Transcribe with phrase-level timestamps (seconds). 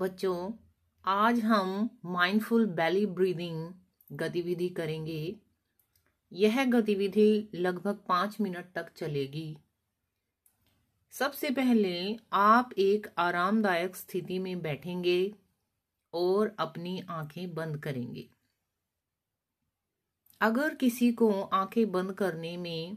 [0.00, 0.52] बच्चों,
[1.04, 3.72] आज हम माइंडफुल बैली ब्रीदिंग
[4.18, 5.36] गतिविधि करेंगे।
[6.32, 9.58] यह गतिविधि लगभग पाँच मिनट तक चलेगी।
[11.12, 15.34] सबसे पहले आप एक आरामदायक स्थिति में बैठेंगे
[16.14, 18.30] और अपनी आँखें बंद करेंगे।
[20.40, 22.96] अगर किसी को आँखें बंद करने में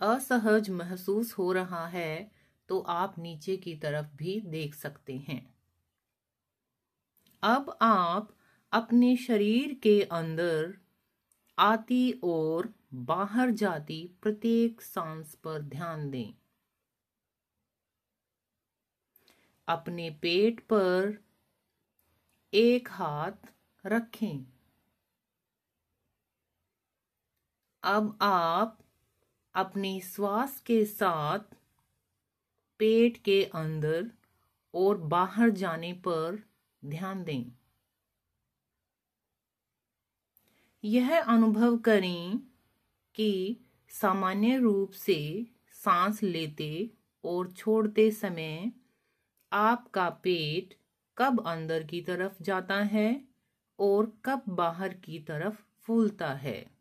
[0.00, 2.30] असहज महसूस हो रहा है
[2.68, 5.53] तो आप नीचे की तरफ़ भी देख सकते हैं।
[7.44, 8.36] अब आप
[8.72, 10.78] अपने शरीर के अंदर
[11.58, 16.34] आती और बाहर जाती प्रत्येक सांस पर ध्यान दें।
[19.68, 21.24] अपने पेट पर
[22.54, 23.52] एक हाथ
[23.86, 24.44] रखें।
[27.82, 28.78] अब आप
[29.54, 31.38] अपने श्वास के साथ
[32.78, 34.10] पेट के अंदर
[34.74, 36.53] और बाहर जाने पर
[36.86, 37.44] ध्यान दें।
[40.84, 42.38] यह अनुभव करें
[43.14, 46.90] कि सामान्य रूप से सांस लेते
[47.24, 48.72] और छोड़ते समय
[49.52, 50.74] आपका पेट
[51.16, 53.24] कब अंदर की तरफ़ जाता है
[53.78, 56.73] और कब बाहर की तरफ़ फूलता है।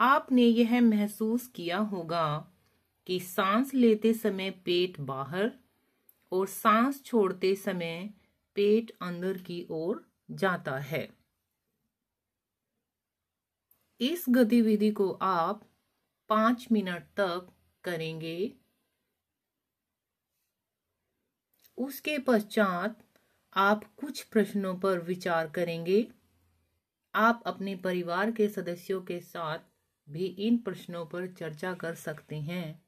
[0.00, 2.52] आपने यह महसूस किया होगा
[3.06, 5.50] कि सांस लेते समय पेट बाहर
[6.32, 8.10] और सांस छोड़ते समय
[8.54, 11.08] पेट अंदर की ओर जाता है।
[14.00, 15.68] इस गतिविधि को आप
[16.28, 17.52] पाँच मिनट तक
[17.84, 18.52] करेंगे।
[21.78, 23.04] उसके पश्चात
[23.54, 26.08] आप कुछ प्रश्नों पर विचार करेंगे।
[27.14, 29.58] आप अपने परिवार के सदस्यों के साथ
[30.10, 32.82] भी इन प्रश्नों पर चर्चा कर सकते हैं।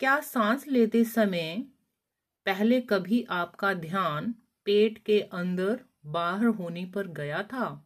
[0.00, 1.56] क्या सांस लेते समय
[2.46, 4.34] पहले कभी आपका ध्यान
[4.64, 7.84] पेट के अंदर बाहर होने पर गया था?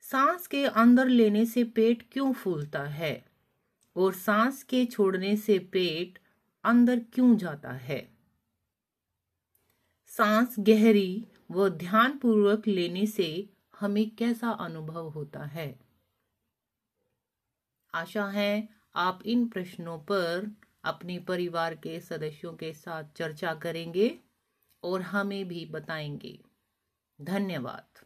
[0.00, 3.26] सांस के अंदर लेने से पेट क्यों फूलता है
[3.96, 6.18] और सांस के छोड़ने से पेट
[6.64, 8.16] अंदर क्यों जाता है?
[10.06, 13.50] सांस गहरी व ध्यानपूर्वक लेने से
[13.80, 15.80] हमें कैसा अनुभव होता है?
[17.94, 24.18] आशा है आप इन प्रश्नों पर अपने परिवार के सदस्यों के साथ चर्चा करेंगे
[24.82, 26.44] और हमें भी बताएँगे।
[27.20, 28.05] धन्यवाद।